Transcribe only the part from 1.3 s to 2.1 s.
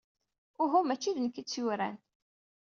ay tt-yuran.